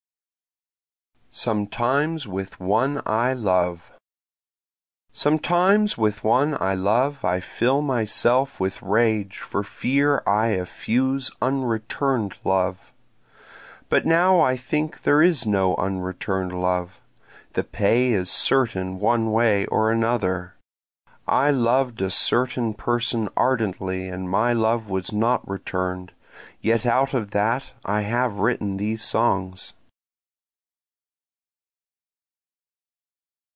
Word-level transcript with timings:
Sometimes 1.33 2.27
with 2.27 2.59
One 2.59 3.01
I 3.05 3.31
Love 3.33 3.93
Sometimes 5.13 5.97
with 5.97 6.25
one 6.25 6.57
I 6.61 6.75
love 6.75 7.23
I 7.23 7.39
fill 7.39 7.81
myself 7.81 8.59
with 8.59 8.81
rage 8.81 9.37
for 9.39 9.63
fear 9.63 10.21
I 10.27 10.49
effuse 10.57 11.31
unreturn'd 11.41 12.37
love, 12.43 12.91
But 13.87 14.05
now 14.05 14.41
I 14.41 14.57
think 14.57 15.03
there 15.03 15.21
is 15.21 15.45
no 15.47 15.73
unreturn'd 15.77 16.51
love, 16.51 16.99
the 17.53 17.63
pay 17.63 18.11
is 18.11 18.29
certain 18.29 18.99
one 18.99 19.31
way 19.31 19.65
or 19.67 19.89
another, 19.89 20.55
(I 21.29 21.49
loved 21.49 22.01
a 22.01 22.09
certain 22.11 22.73
person 22.73 23.29
ardently 23.37 24.09
and 24.09 24.29
my 24.29 24.51
love 24.51 24.89
was 24.89 25.13
not 25.13 25.47
return'd, 25.49 26.11
Yet 26.59 26.85
out 26.85 27.13
of 27.13 27.31
that 27.31 27.71
I 27.85 28.01
have 28.01 28.39
written 28.39 28.75
these 28.75 29.01
songs.) 29.01 29.71